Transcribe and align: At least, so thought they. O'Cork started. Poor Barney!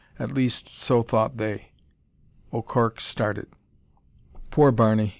At 0.17 0.33
least, 0.33 0.67
so 0.67 1.03
thought 1.03 1.37
they. 1.37 1.73
O'Cork 2.51 2.99
started. 2.99 3.45
Poor 4.49 4.71
Barney! 4.71 5.09